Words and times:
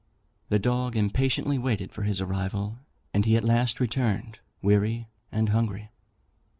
The 0.49 0.57
dog 0.57 0.95
impatiently 0.97 1.59
waited 1.59 1.91
for 1.91 2.01
his 2.01 2.19
arrival, 2.19 2.79
and 3.13 3.23
he 3.23 3.37
at 3.37 3.43
last 3.43 3.79
returned, 3.79 4.39
weary 4.63 5.09
and 5.31 5.49
hungry. 5.49 5.91